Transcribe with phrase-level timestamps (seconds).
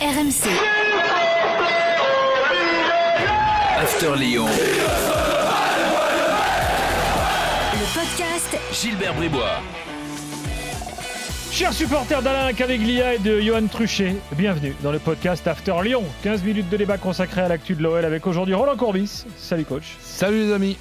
[0.00, 0.48] RMC.
[3.76, 4.46] After Lyon.
[7.74, 9.60] Le podcast Gilbert Bribois.
[11.52, 16.04] Chers supporters d'Alain Caveglia et de Johan Truchet, bienvenue dans le podcast After Lyon.
[16.22, 19.26] 15 minutes de débat consacré à l'actu de l'OL avec aujourd'hui Roland Courbis.
[19.36, 19.98] Salut coach.
[20.00, 20.78] Salut les amis.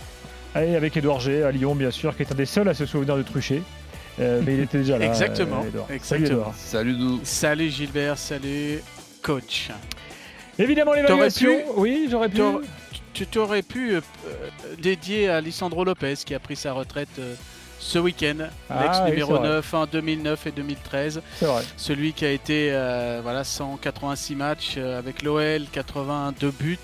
[0.56, 2.86] Et avec Edouard G à Lyon, bien sûr, qui est un des seuls à se
[2.86, 3.64] souvenir de Truchet.
[4.22, 5.06] Euh, mais il était déjà là.
[5.08, 5.88] Exactement, euh, Edouard.
[5.88, 6.26] Salut exactement.
[6.26, 6.54] Edouard.
[6.56, 7.20] Salut Dou.
[7.24, 8.82] Salut Gilbert, salut
[9.34, 9.70] coach.
[10.57, 11.56] Évidemment, l'évaluation.
[11.56, 12.42] Pu- Oui, j'aurais pu.
[13.14, 17.34] Tu t'aurais pu euh, euh, dédier à Lisandro Lopez qui a pris sa retraite euh,
[17.79, 19.47] ce week-end, Ah, l'ex oui, numéro c'est vrai.
[19.50, 21.21] 9 en 2009 et 2013.
[21.37, 21.64] C'est vrai.
[21.78, 26.78] Celui qui a été euh, voilà 186 matchs avec l'OL, 82 buts.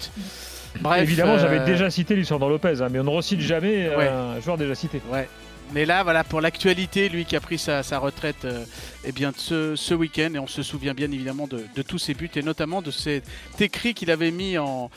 [0.82, 4.08] Bref, Évidemment, j'avais déjà cité Lisandro Lopez, hein, mais on ne recite jamais euh, Ouais.
[4.08, 5.02] un joueur déjà cité.
[5.12, 5.28] Ouais.
[5.74, 8.66] Mais là, voilà, pour l'actualité, lui qui a pris sa, retraite euh,
[9.04, 12.44] eh bien, ce, week-end, et on se souvient bien évidemment de, tous ses buts, et
[12.44, 13.26] notamment de cet
[13.60, 14.90] écrit qu'il avait mis en,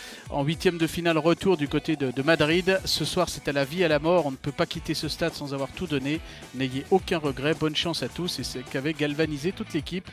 [0.43, 2.81] huitième de finale retour du côté de, Madrid.
[2.85, 4.27] Ce soir, c'est à la vie, à la mort.
[4.27, 6.21] On ne peut pas quitter ce stade sans avoir tout donné.
[6.55, 7.55] N'ayez aucun regret.
[7.55, 8.39] Bonne chance à tous.
[8.39, 10.09] Et c'est ce qu'avait galvanisé toute l'équipe.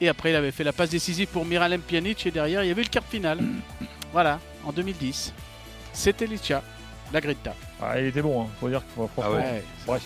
[0.00, 2.70] Et après, il avait fait la passe décisive pour Miralem Pjanic, et derrière, il y
[2.70, 3.38] avait le quart de finale.
[4.12, 5.32] Voilà, en 2010.
[5.92, 6.62] C'était Licha,
[7.12, 7.54] la Grinta.
[7.82, 8.46] Ah, il était bon, hein.
[8.60, 9.62] faut dire qu'il faut Ah ouais.
[9.86, 10.02] Bref,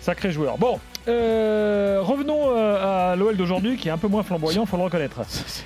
[0.00, 0.58] sacré joueur.
[0.58, 0.78] Bon,
[1.08, 5.20] euh, revenons euh, à l'OL d'aujourd'hui qui est un peu moins flamboyant, faut le reconnaître.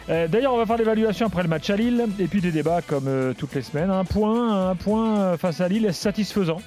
[0.09, 2.83] Euh, D'ailleurs, on va faire l'évaluation après le match à Lille et puis des débats
[2.83, 3.91] comme euh, toutes les semaines.
[3.91, 6.61] Un point, un point face à Lille est satisfaisant.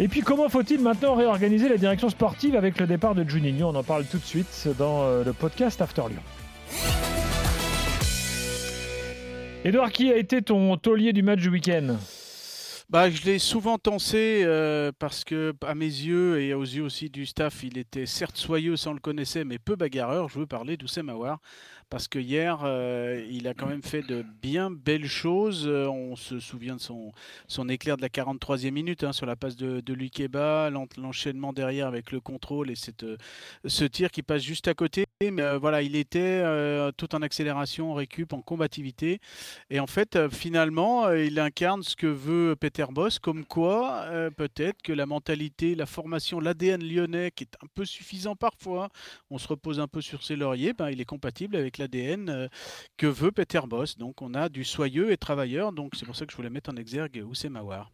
[0.00, 3.68] Et puis, comment faut-il maintenant réorganiser la direction sportive avec le départ de Juninho?
[3.68, 6.22] On en parle tout de suite dans euh, le podcast After Lyon.
[9.64, 11.96] Edouard, qui a été ton taulier du match du week-end?
[12.90, 17.08] Bah, je l'ai souvent tensé euh, parce que, à mes yeux et aux yeux aussi
[17.08, 20.28] du staff, il était certes soyeux, ça on le connaissait, mais peu bagarreur.
[20.28, 21.40] Je veux parler d'Oussem Aouar
[21.90, 25.66] parce que hier, euh, il a quand même fait de bien belles choses.
[25.66, 27.12] Euh, on se souvient de son,
[27.68, 31.86] éclair de la 43e minute hein, sur la passe de, de Lukeba, l'en- l'enchaînement derrière
[31.86, 33.04] avec le contrôle et cette,
[33.64, 35.04] ce tir qui passe juste à côté.
[35.22, 36.42] Mais voilà, il était
[36.96, 39.20] tout en accélération, en récup, en combativité.
[39.70, 44.82] Et en fait, finalement, il incarne ce que veut Peter Boss, comme quoi euh, peut-être
[44.82, 48.88] que la mentalité, la formation, l'ADN lyonnais, qui est un peu suffisant parfois,
[49.30, 52.48] on se repose un peu sur ses lauriers, ben, il est compatible avec l'ADN euh,
[52.96, 53.96] que veut Peter Boss.
[53.96, 56.70] Donc on a du soyeux et travailleur, donc c'est pour ça que je voulais mettre
[56.70, 57.92] en exergue Oussem Aouar.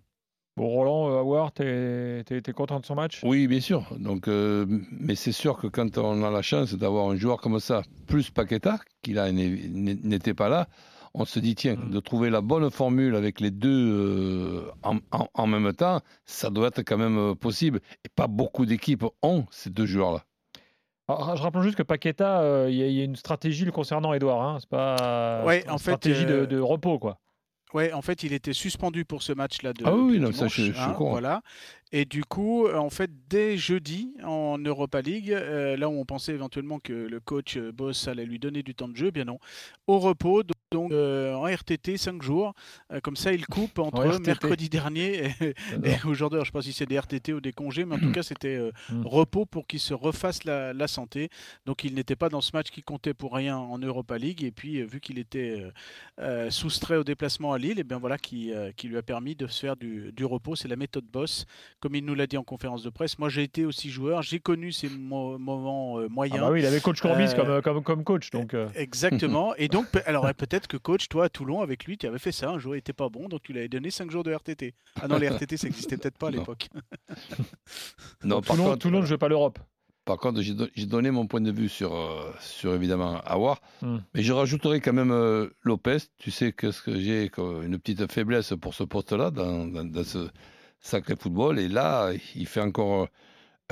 [0.56, 3.20] Bon, Roland, euh, Howard, t'es content de son match?
[3.22, 3.86] Oui, bien sûr.
[3.98, 7.60] Donc, euh, mais c'est sûr que quand on a la chance d'avoir un joueur comme
[7.60, 10.68] ça, plus Paqueta, qui là n'était pas là,
[11.14, 11.90] on se dit, tiens, Mm.
[11.90, 16.50] de trouver la bonne formule avec les deux euh, en, en- en même temps, ça
[16.50, 17.80] doit être quand même euh, possible.
[18.04, 20.24] Et pas beaucoup d'équipes ont ces deux joueurs-là.
[21.08, 23.64] Alors, je rappelle juste que Paqueta, euh, il y, a- il y a une stratégie
[23.64, 24.42] le concernant, Edouard.
[24.42, 24.58] Hein.
[24.60, 27.18] C'est pas Ouais, une en fait, stratégie de, de repos, quoi.
[27.72, 30.62] Ouais, en fait, il était suspendu pour ce match-là de Ah oui, non, ça, je-
[30.62, 31.10] je suis hein, courant.
[31.12, 31.42] Voilà.
[31.92, 36.04] Et du coup, euh, en fait, dès jeudi en Europa League, euh, là où on
[36.04, 39.10] pensait éventuellement que le coach euh, Boss allait lui donner du temps de jeu, eh
[39.10, 39.38] bien non.
[39.88, 42.54] Au repos, donc, donc, euh, en RTT 5 jours.
[42.92, 46.36] Euh, comme ça, il coupe entre mercredi dernier et, et aujourd'hui.
[46.38, 48.22] Je ne sais pas si c'est des RTT ou des congés, mais en tout cas,
[48.22, 49.04] c'était euh, Mm.
[49.06, 51.28] repos pour qu'il se refasse la, la santé.
[51.66, 54.44] Donc, il n'était pas dans ce match qui comptait pour rien en Europa League.
[54.44, 55.64] Et puis, vu qu'il était
[56.50, 59.46] soustrait au déplacement à Lille, et bien voilà qui, euh, qui lui a permis de
[59.46, 60.56] se faire du, du repos.
[60.56, 61.46] C'est la méthode boss,
[61.80, 63.18] comme il nous l'a dit en conférence de presse.
[63.18, 66.40] Moi, j'ai été aussi joueur, j'ai connu ces mo- moments euh, Ah moyens.
[66.40, 68.30] bah oui, il avait coach Courbis Euh, comme, comme, comme coach.
[68.30, 69.54] Donc, euh, Exactement.
[69.56, 72.32] Et donc, alors euh, peut-être que coach, toi à Toulon, avec lui, tu avais fait
[72.32, 72.50] ça.
[72.50, 74.74] Un jour, il était pas bon, donc tu lui avais donné 5 jours de RTT.
[75.00, 76.38] Ah non, les RTT, ça n'existait peut-être pas à Non.
[76.38, 76.68] l'époque.
[78.24, 79.58] Non, par Toulon, contre, Toulon ne joue pas l'Europe.
[80.10, 83.60] Par contre, j'ai don- j'ai donné mon point de vue sur, euh, sur évidemment Awar,
[83.80, 83.98] Hmm.
[84.12, 85.98] mais je rajouterai quand même euh, Lopez.
[86.18, 90.28] Tu sais que, que j'ai une petite faiblesse pour ce poste-là dans, dans- dans ce
[90.80, 91.60] sacré football.
[91.60, 93.06] Et là, il fait encore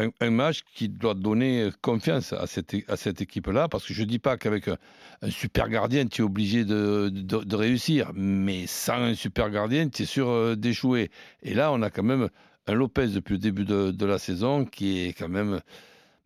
[0.00, 4.03] un, un match qui doit donner confiance à cette, à cette équipe-là, parce que je
[4.03, 4.76] ne dis pas qu'avec un,
[5.22, 9.88] un super gardien, tu es obligé de, de- de réussir, mais sans un super gardien,
[9.88, 11.11] tu es sûr euh, d'échouer.
[11.43, 12.29] Et là, on a quand même
[12.69, 15.58] un Lopez depuis le début de, de la saison qui est quand même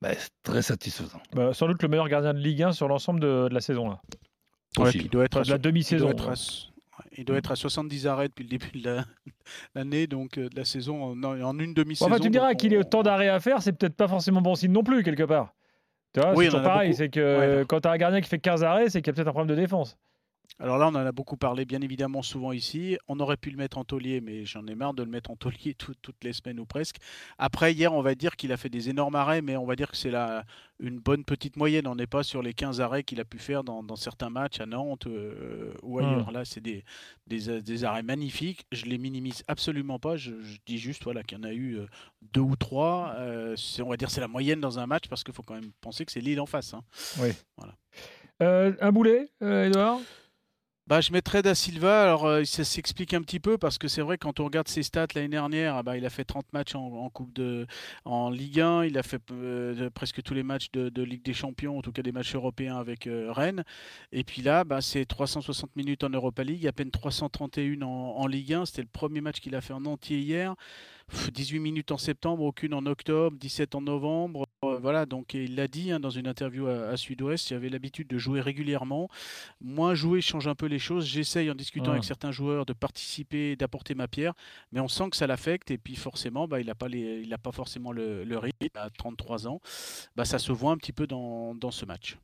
[0.02, 1.20] ben, très satisfaisant.
[1.32, 3.88] Bah, sans doute le meilleur gardien de Ligue 1 sur l'ensemble de, de la saison.
[3.90, 4.00] Là.
[4.78, 6.08] Ouais, il doit être à de la so- il doit demi-saison.
[6.08, 6.34] ouais,
[7.18, 9.04] Il doit être à 70 arrêts depuis le début de la-
[9.74, 12.10] l'année, donc euh, de la saison, en, en une demi-saison.
[12.10, 14.54] enfin, tu me diras qu'il ait autant d'arrêts à faire, c'est peut-être pas forcément bon
[14.54, 15.54] signe non plus, quelque part.
[16.14, 16.94] Tu vois, Oui, c'est pareil.
[16.94, 17.64] C'est que Ouais.
[17.66, 19.32] quand tu as un gardien qui fait 15 arrêts, c'est qu'il y a peut-être un
[19.32, 19.96] problème de défense.
[20.58, 22.96] Alors là, on en a beaucoup parlé, bien évidemment, souvent ici.
[23.08, 25.36] On aurait pu le mettre en taulier, mais j'en ai marre de le mettre en
[25.36, 26.96] taulier toutes les semaines ou presque.
[27.38, 29.90] Après, hier, on va dire qu'il a fait des énormes arrêts, mais on va dire
[29.90, 30.12] que c'est
[30.78, 31.86] une bonne petite moyenne.
[31.86, 34.66] On n'est pas sur les 15 arrêts qu'il a pu faire dans, certains matchs à
[34.66, 36.30] Nantes euh, ou ailleurs.
[36.30, 36.84] Là, c'est des,
[37.26, 38.66] des, arrêts magnifiques.
[38.72, 40.16] Je les minimise absolument pas.
[40.16, 40.32] Je,
[40.66, 41.86] dis juste voilà, qu'il y en a eu euh,
[42.20, 43.14] deux ou trois.
[43.16, 45.72] Euh, on va dire c'est la moyenne dans un match parce qu'il faut quand même
[45.80, 46.74] penser que c'est Lille en face.
[46.74, 46.82] Hein.
[47.20, 47.30] Oui.
[47.56, 47.74] Voilà.
[48.80, 50.00] un boulet, Edouard
[50.88, 52.02] bah, je mettrais Da Silva.
[52.02, 54.82] Alors, euh, ça s'explique un petit peu parce que c'est vrai, quand on regarde ses
[54.82, 57.66] stats l'année dernière, ah bah, il a fait 30 matchs en, Coupe de,
[58.32, 58.84] Ligue 1.
[58.84, 62.02] Il a fait euh, presque tous les matchs de, Ligue des Champions, en tout cas
[62.02, 63.64] des matchs européens avec euh, Rennes.
[64.10, 68.26] Et puis là, bah, c'est 360 minutes en Europa League, à peine 331 en, en
[68.26, 68.66] Ligue 1.
[68.66, 70.54] C'était le premier match qu'il a fait en entier hier.
[71.32, 74.46] 18 minutes en septembre, aucune en octobre, 17 en novembre.
[74.64, 78.16] Euh, voilà, donc il l'a dit hein, dans une interview à, Sud-Ouest, j'avais l'habitude de
[78.16, 79.08] jouer régulièrement.
[79.60, 81.04] Moins jouer change un peu les choses.
[81.04, 84.34] J'essaye en discutant avec certains joueurs de participer, d'apporter ma pierre,
[84.70, 87.50] mais on sent que ça l'affecte et puis forcément, bah, il n'a pas, il pas
[87.50, 89.60] forcément le, rythme à 33 ans.
[90.14, 92.18] Bah, ça se voit un petit peu dans, ce match.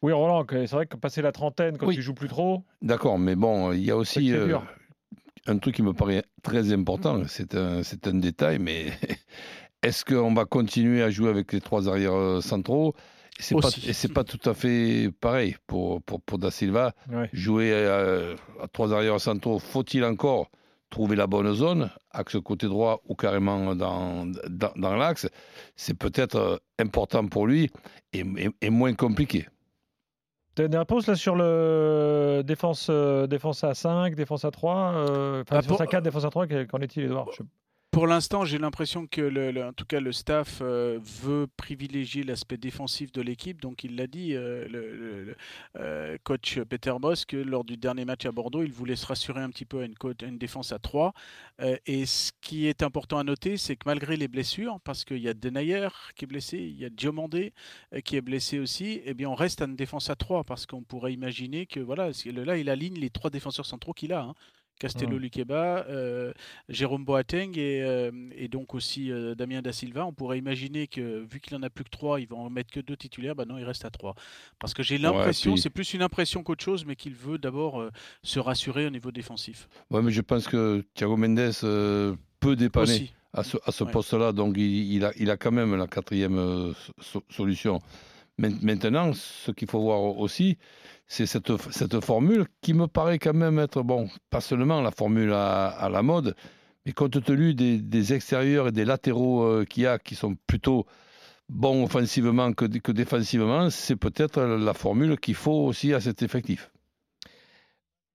[0.00, 2.62] Oui, Roland, c'est vrai que passer la trentaine, quand tu joues plus trop.
[2.80, 4.32] D'accord, mais bon, il y a aussi
[5.46, 8.92] un truc qui me paraît très important, c'est un, c'est un détail, mais
[9.84, 12.94] est-ce qu'on va continuer à jouer avec les trois arrières euh, centraux?
[13.38, 16.92] C'est pas, et c'est pas tout à fait pareil pour, pour, pour Da Silva.
[17.32, 20.50] Jouer à, trois arrières centraux, faut-il encore
[20.88, 25.28] trouver la bonne zone, axe côté droit ou carrément dans, dans, dans l'axe?
[25.74, 27.70] C'est peut-être euh, important pour lui
[28.12, 28.24] et,
[28.60, 29.48] et moins compliqué.
[30.54, 34.92] Tu as une réponse là sur le défense, euh, défense à 5, défense à 3,
[34.94, 37.26] euh, enfin, bah, défense à 4, défense à 3, qu'en est-il, Edouard?
[37.94, 42.56] Pour l'instant, j'ai l'impression que, le, en tout cas, le staff euh, veut privilégier l'aspect
[42.56, 43.60] défensif de l'équipe.
[43.60, 45.36] Donc, il l'a dit, euh, le,
[45.78, 49.42] euh, coach Peter Boss, que lors du dernier match à Bordeaux, il voulait se rassurer
[49.42, 51.14] un petit peu à une, défense à 3.
[51.86, 55.28] et ce qui est important à noter, c'est que malgré les blessures, parce qu'il y
[55.28, 55.86] a Denayer
[56.16, 57.52] qui est blessé, il y a Diomandé
[58.04, 60.82] qui est blessé aussi, eh bien, on reste à une défense à 3 parce qu'on
[60.82, 64.22] pourrait imaginer que voilà, là, il aligne les trois défenseurs centraux qu'il a.
[64.22, 64.34] Hein.
[64.78, 66.32] Castello Luqueba, euh,
[66.68, 70.04] Jérôme Boateng et, euh, et donc aussi euh, Damien Da Silva.
[70.04, 72.70] On pourrait imaginer que vu qu'il en a plus que trois, ils vont en mettre
[72.72, 73.34] que deux titulaires.
[73.34, 74.14] Bah non, il reste à trois.
[74.58, 77.82] Parce que j'ai l'impression, c'est plus une impression qu'autre chose, mais qu'il veut d'abord
[78.22, 79.68] se rassurer au niveau défensif.
[79.90, 81.52] Ouais, mais je pense que Thiago Mendes
[82.40, 83.10] peut dépanner.
[83.32, 86.74] à ce, à ce poste-là, donc il, a, il a quand même la quatrième
[87.30, 87.80] solution.
[88.38, 90.58] Maintenant, ce qu'il faut voir aussi,
[91.06, 95.32] c'est cette, cette, formule qui me paraît quand même être, bon, pas seulement la formule
[95.32, 96.34] à, la mode,
[96.86, 100.86] mais compte tenu des, extérieurs et des latéraux euh, qu'il y a, qui sont plutôt
[101.48, 106.70] bons offensivement que, défensivement, c'est peut-être la formule qu'il faut aussi à cet effectif.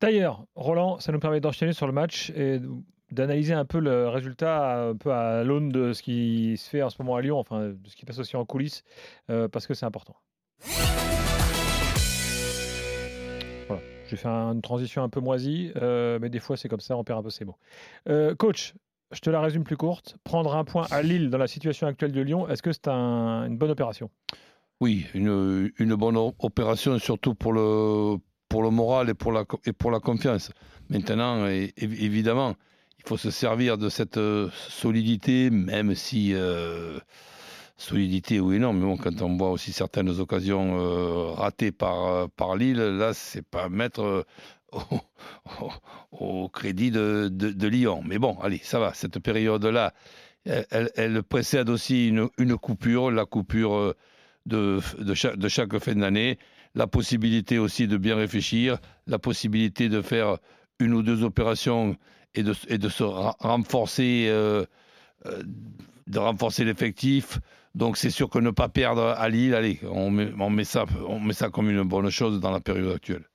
[0.02, 2.60] D'ailleurs, Roland, ça nous permet d'enchaîner sur le match et
[3.12, 6.90] d'analyser un peu le résultat un peu à l'aune de ce qui se fait en
[6.90, 8.84] ce moment à Lyon, enfin de ce qui passe aussi en coulisses,
[9.30, 10.16] euh, parce que c'est important.
[14.10, 17.04] J'ai fait une transition un peu moisie, euh, mais des fois c'est comme ça, on
[17.04, 17.58] perd un peu ses mots.
[18.08, 18.74] Euh, coach,
[19.12, 20.18] je te la résume plus courte.
[20.24, 23.58] Prendre un point à Lille dans la situation actuelle de Lyon, est-ce que c'est une
[23.58, 24.10] bonne opération?
[24.82, 28.18] Oui, une, une, bonne opération, surtout pour le,
[28.48, 30.52] pour le moral et pour la, et pour la confiance.
[30.90, 31.46] Maintenant,
[31.78, 32.56] évidemment,
[32.98, 36.34] il faut se servir de cette euh, solidité, même si
[37.80, 42.28] solidité, oui non, mais bon, quand on voit aussi certaines occasions euh, ratées par, euh,
[42.28, 44.24] par Lille, là, c'est pas mettre euh,
[46.12, 48.04] au, crédit de, de, Lyon.
[48.06, 49.94] Mais bon, allez, ça va, cette période-là,
[50.46, 53.96] elle, elle, précède aussi une, une, coupure, la coupure
[54.46, 56.38] de, de, chaque, de chaque fin d'année,
[56.76, 58.78] la possibilité aussi de bien réfléchir,
[59.08, 60.38] la possibilité de faire
[60.80, 61.96] une ou deux opérations
[62.36, 64.28] et de, et de se renforcer,
[66.08, 67.40] de renforcer l'effectif,
[67.76, 70.86] donc c'est sûr que ne pas perdre à Lille, allez, on met, on met, ça,
[71.08, 73.26] on met ça comme une bonne chose dans la période actuelle.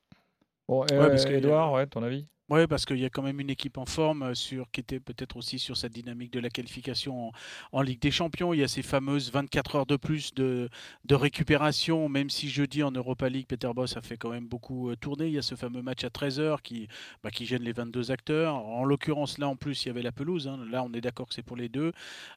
[0.69, 2.26] Bon, euh, Edouard, ouais, ton avis?
[2.50, 5.00] Oui, parce qu'il y a quand même une équipe en forme euh, sur, qui était
[5.00, 7.32] peut-être aussi sur cette dynamique de la qualification
[7.72, 8.52] en, Ligue des Champions.
[8.52, 10.68] Il y a ces fameuses 24 heures de plus de,
[11.10, 14.96] récupération, même si jeudi en Europa League, Peter Boss a fait quand même beaucoup euh,
[14.96, 15.28] tourner.
[15.28, 16.86] Il y a ce fameux match à 13h qui,
[17.22, 18.56] bah, qui gêne les 22 acteurs.
[18.56, 20.46] En l'occurrence, là en plus, il y avait la pelouse.
[20.46, 20.66] Hein.
[20.70, 21.92] Là, on est d'accord que c'est pour les deux.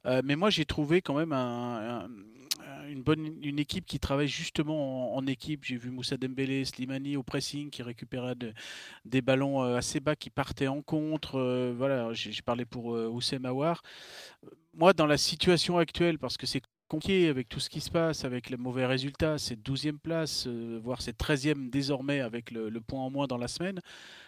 [0.05, 2.07] Euh, mais moi, j'ai trouvé quand même un
[2.89, 5.63] une bonne une équipe qui travaille justement en, équipe.
[5.63, 8.35] J'ai vu Moussa Dembélé, Slimani au pressing qui récupérait
[9.05, 11.35] des ballons assez bas qui partaient en contre.
[11.39, 13.81] Euh, voilà, j'ai parlé pour euh, Oussem Aouar.
[14.73, 18.23] Moi, dans la situation actuelle, parce que c'est compliqué avec tout ce qui se passe,
[18.23, 22.81] avec les mauvais résultats, cette 12e place, euh, voire cette 13e désormais avec le, le
[22.81, 23.79] point en moins dans la semaine,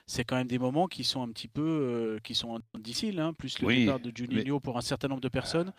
[0.05, 3.33] c'est quand même des moments qui sont un petit peu euh, qui sont difficiles, hein,
[3.33, 5.71] plus le Oui, départ de Juninho pour un certain nombre de personnes.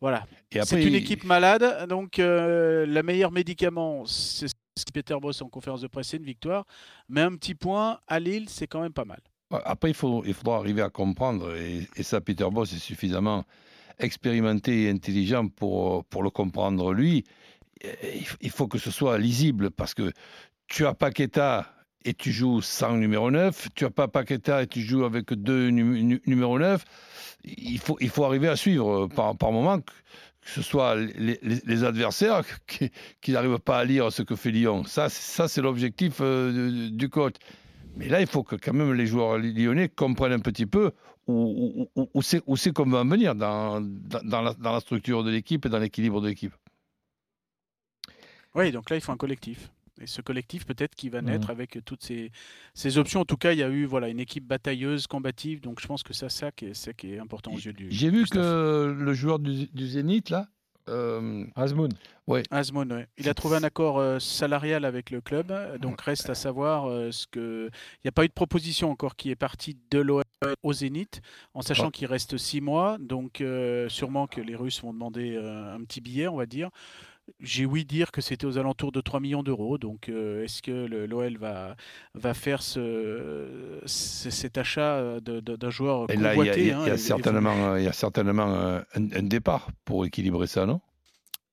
[0.00, 0.26] Voilà.
[0.62, 4.48] C'est une équipe malade, donc euh, le meilleur médicament, c'est
[4.92, 6.66] Peter Boss en conférence de presse, c'est une victoire.
[7.08, 9.20] Mais un petit point à Lille, c'est quand même pas mal.
[9.64, 13.44] Après, il, faut, il faudra arriver à comprendre, et, et ça, Peter Boss est suffisamment
[13.98, 17.24] expérimenté et intelligent pour, pour le comprendre lui.
[18.40, 20.12] Il, faut que ce soit lisible, parce que
[20.66, 21.70] tu as Paqueta
[22.04, 25.68] et tu joues sans numéro 9, tu as pas Paqueta et tu joues avec deux
[25.68, 26.82] nu- nu- numéro 9.
[27.44, 29.78] Il faut, il faut arriver à suivre par, par moment,
[30.44, 34.84] que, ce soit les, adversaires qui, qui n'arrivent pas à lire ce que fait Lyon.
[34.84, 37.34] Ça, ça c'est l'objectif euh, du- coach.
[37.96, 40.92] Mais là, il faut que quand même les joueurs lyonnais comprennent un petit peu
[41.26, 42.22] où, où, où-
[42.56, 45.78] c'est qu'on va en venir dans, dans la, dans la structure de l'équipe et dans
[45.78, 46.52] l'équilibre de l'équipe.
[48.54, 49.70] Oui, donc là, il faut un collectif.
[50.04, 51.30] Et ce collectif, peut-être, qui va Mhm.
[51.30, 52.30] naître avec toutes ces,
[52.74, 53.20] ces options.
[53.20, 55.60] En tout cas, il y a eu voilà, une équipe batailleuse, combative.
[55.60, 57.90] Donc, je pense que ça, ça qui est, ça qui est important aux yeux du.
[57.90, 58.36] J'ai vu staff.
[58.42, 60.46] que le joueur du, du Zénith, là,
[60.90, 61.90] euh, Azmoun.
[62.50, 63.06] Azmoun, ouais.
[63.16, 67.10] Il a trouvé un accord euh, salarial avec le club, donc reste à savoir euh,
[67.10, 67.70] ce que.
[67.72, 70.22] Il n'y a pas eu de proposition encore qui est partie de l'OM
[70.62, 71.22] au Zénith,
[71.54, 71.90] en sachant Ah.
[71.90, 76.02] qu'il reste six mois, donc euh, sûrement que les Russes vont demander euh, un petit
[76.02, 76.68] billet, on va dire.
[77.40, 80.86] J'ai ouï dire que c'était aux alentours de 3 millions d'euros, donc euh, est-ce que
[81.06, 81.74] l'OL va,
[82.14, 86.60] va faire ce, ce- cet achat euh, d'un joueur et là, il y a, convoité
[86.60, 89.22] il y a- hein, il y a et- et- certainement, y a certainement un, un
[89.22, 90.80] départ pour équilibrer ça, non?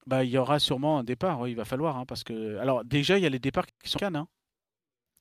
[0.08, 2.84] Bah, il y aura sûrement un départ, oui, il va falloir, hein, parce que alors
[2.84, 4.28] déjà il y a les départs qui sont cannes, hein,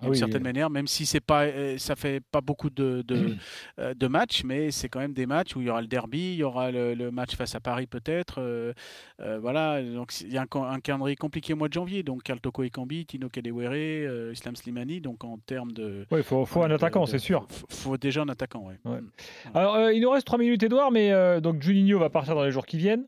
[0.01, 0.45] d'une oui, certaine euh.
[0.45, 3.37] manière, même si c'est pas, euh, ça fait pas beaucoup de, de,
[3.79, 6.33] euh, de matchs, mais c'est quand même des matchs où il y aura le derby,
[6.33, 8.73] il y aura le, le match face à Paris peut-être, euh,
[9.21, 12.03] euh, voilà, donc il y a un, ca- un calendrier compliqué au mois de janvier,
[12.03, 13.73] donc Carl Toko Ekambi, Tino Kadewere,
[14.09, 17.47] euh, Islam Slimani, donc en termes de, Oui, il faut, faut un attaquant, c'est sûr.
[17.49, 18.65] Faut, faut déjà un attaquant.
[18.85, 19.01] Ouais.
[19.01, 19.11] Mm.
[19.55, 22.67] Alors, il nous reste 3 minutes, Edouard, mais donc Juninho va partir dans les jours
[22.67, 23.07] qui viennent.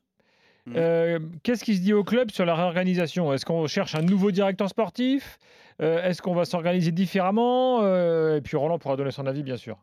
[0.67, 0.75] Mhm.
[0.77, 3.33] Euh, Qu'est-ce qui se dit au club sur la réorganisation?
[3.33, 5.39] Est-ce qu'on cherche un nouveau directeur sportif?
[5.81, 7.81] Euh, Est-ce qu'on va s'organiser différemment?
[7.83, 9.79] Euh, Et puis Roland pourra donner son avis, bien sûr.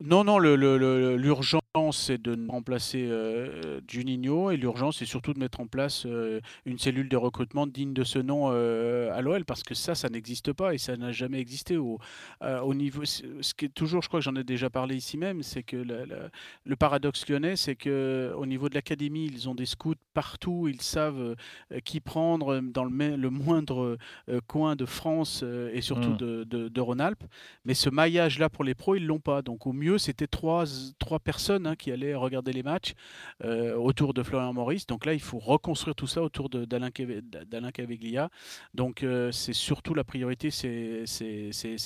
[0.00, 5.32] Non, non, le- le- le- l'urgence c'est de remplacer euh, Juninho et l'urgence c'est surtout
[5.34, 9.20] de mettre en place euh, une cellule de recrutement digne de ce nom euh, à
[9.20, 11.98] l'OL parce que ça, ça n'existe pas et ça n'a jamais existé au,
[12.42, 13.04] euh, au niveau.
[13.04, 15.76] Ce qui est toujours, je crois que j'en ai déjà parlé ici même, c'est que
[15.76, 16.30] la- la-
[16.64, 20.80] le paradoxe lyonnais, c'est que au niveau de l'académie, ils ont des scouts partout, ils
[20.80, 21.36] savent
[21.84, 23.98] qui prendre dans le, le moindre
[24.46, 26.16] coin de France et surtout Mm.
[26.16, 27.24] de, de, de Rhône-Alpes.
[27.64, 29.42] Mais ce maillage-là pour les pros, ils l'ont pas.
[29.42, 30.64] Donc au mieux, c'était trois,
[30.98, 32.94] trois personnes hein, qui allaient regarder les matchs
[33.44, 34.86] euh, autour de Florian Maurice.
[34.86, 38.30] Donc là, il faut reconstruire tout ça autour d'Alain Cave- d'Alain Caveglia.
[38.74, 41.04] Donc euh, c'est surtout la priorité, c'est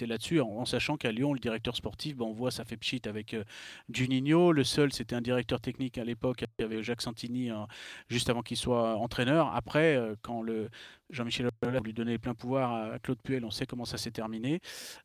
[0.07, 3.35] là-dessus, en, sachant qu'à Lyon, le directeur sportif, ben, on voit, ça fait pchit avec
[3.35, 3.45] euh,
[3.93, 4.53] Juninho.
[4.53, 7.67] Le seul, c'était un directeur technique à l'époque, avait Jacques Santini, hein,
[8.09, 9.55] juste avant qu'il soit entraîneur.
[9.55, 10.69] Après, euh, quand le
[11.13, 14.11] Jean-Michel Aulas lui donner les pleins pouvoirs à Claude Puel, on sait comment ça s'est
[14.11, 14.61] terminé.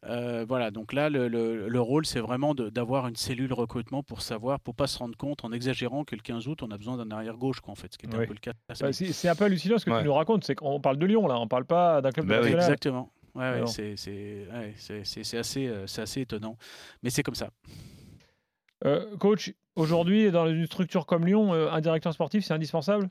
[0.06, 4.04] Euh, voilà, donc là, le, le- le rôle, c'est vraiment de- d'avoir une cellule recrutement
[4.04, 6.78] pour savoir, pour pas se rendre compte, en exagérant que le 15 août, on a
[6.78, 8.14] besoin d'un arrière-gauche, quoi, en fait, ce qui Oui.
[8.16, 8.54] un peu le cas.
[8.70, 10.00] Bah, c'est un peu hallucinant ce que Ouais.
[10.00, 10.44] tu nous racontes.
[10.44, 11.40] C'est qu'on parle de Lyon, là.
[11.40, 12.42] On parle pas d'un club Bah oui.
[12.54, 12.62] national.
[12.64, 13.12] Exactement.
[13.34, 16.58] Ouais, c'est c'est- ouais, c'est- c'est- c'est assez, euh, c'est assez étonnant.
[17.04, 17.50] Mais c'est comme ça.
[18.86, 23.10] Euh, coach, aujourd'hui, dans une structure comme Lyon, euh, un directeur sportif, c'est indispensable?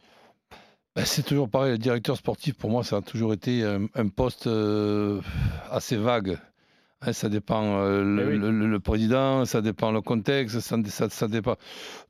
[0.96, 4.08] Ben, C'est toujours pareil, le directeur sportif, pour moi, ça a toujours été un, un
[4.08, 5.20] poste euh,
[5.70, 6.38] assez vague.
[7.02, 8.38] Hein, ça dépend euh, le, Eh oui.
[8.68, 11.56] le- président, ça dépend le contexte, ça, ça- ça dépend.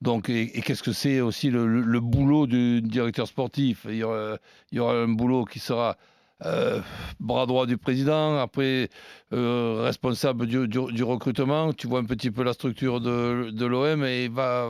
[0.02, 3.86] Donc, et, et qu'est-ce que c'est aussi le, le- le boulot du directeur sportif?
[3.88, 4.36] Il y, aura,
[4.70, 5.96] il y aura un boulot qui sera
[6.44, 6.80] euh,
[7.20, 8.88] bras droit du président, après
[9.32, 11.72] euh, responsable du, du- du recrutement.
[11.72, 14.68] Tu vois un petit peu la structure de, de l'OM et va,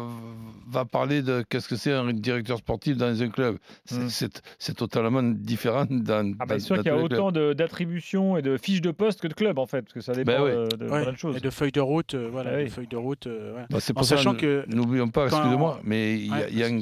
[0.68, 3.56] va parler de qu'est-ce que c'est un directeur sportif dans un club.
[3.84, 4.28] C'est- Mm.
[4.58, 6.34] C'est totalement différent dans.
[6.38, 9.28] Ah bah, c'est sûr qu'il y a autant d'attributions et de fiches de poste que
[9.28, 10.78] de clubs, en fait, parce que ça dépend Ben oui.
[10.78, 11.36] de, Ouais, plein de choses.
[11.36, 12.64] Et de feuilles de route, euh, voilà, Ah oui.
[12.64, 13.26] de feuilles de route.
[13.26, 13.64] euh, ouais.
[13.70, 16.62] Bah, c'est En pour ça, sachant que N'oublions pas, excusez-moi, mais il y a, y
[16.64, 16.80] un-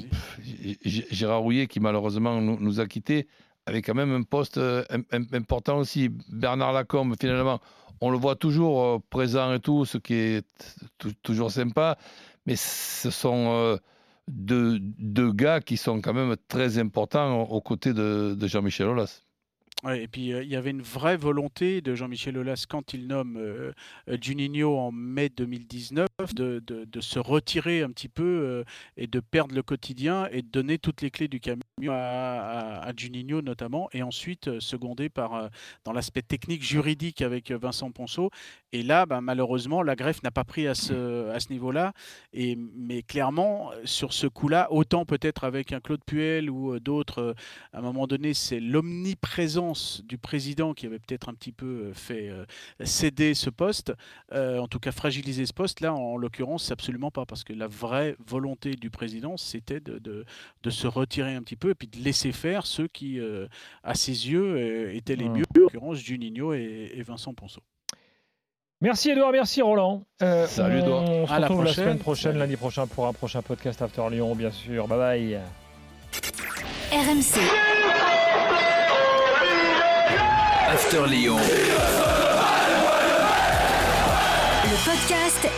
[1.10, 3.26] Gérard Rouillet qui malheureusement nous, nous a quittés
[3.66, 6.10] avec quand même un poste euh, im- im- important aussi.
[6.30, 7.60] Bernard Lacombe, finalement,
[8.00, 10.46] on le voit toujours euh, présent et tout, ce qui est
[10.98, 11.96] tou- toujours sympa,
[12.46, 13.76] mais ce sont euh,
[14.28, 14.80] deux,
[15.32, 19.22] gars qui sont quand même très importants aux côtés de, Jean-Michel Aulas.
[19.96, 23.72] Et puis il y avait une vraie volonté de Jean-Michel Aulas quand il nomme euh,
[24.20, 28.64] Juninho en mai 2019 de, se retirer un petit peu euh,
[28.96, 32.92] et de perdre le quotidien et de donner toutes les clés du camion à, à,
[32.96, 35.48] Juninho notamment et ensuite euh, secondé par euh,
[35.84, 38.30] dans l'aspect technique juridique avec Vincent Ponceau.
[38.72, 41.92] Et là ben, malheureusement la greffe n'a pas pris à ce, niveau-là.
[42.32, 47.34] Mais clairement sur ce coup-là autant peut-être avec un Claude Puel ou d'autres
[47.72, 52.30] à un moment donné c'est l'omniprésence du président qui avait peut-être un petit peu fait
[52.84, 53.92] céder ce poste
[54.32, 57.66] en tout cas fragiliser ce poste là en l'occurrence, c'est absolument pas, parce que la
[57.66, 60.24] vraie volonté du président, c'était de, de,
[60.62, 63.46] de, se retirer un petit peu et puis de laisser faire ceux qui, euh,
[63.82, 67.62] à ses yeux, euh, étaient les mieux, en l'occurrence Juninho et, et, Vincent Ponceau.
[68.80, 70.04] Merci Edouard, merci Roland.
[70.22, 71.02] Euh, Salut Edouard.
[71.02, 74.34] On se retrouve la, la, semaine prochaine, lundi prochain, pour un prochain podcast After Lyon,
[74.34, 74.88] bien sûr.
[74.88, 75.40] Bye bye.
[76.90, 77.40] RMC.
[80.68, 82.01] After Lyon.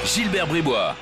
[0.04, 0.94] Gilbert Bribois.